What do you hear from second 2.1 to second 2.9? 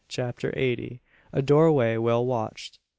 WATCHED.